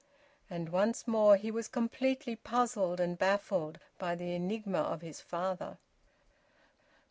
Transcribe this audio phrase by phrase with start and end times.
[0.49, 5.77] And once more he was completely puzzled and baffled by the enigma of his father.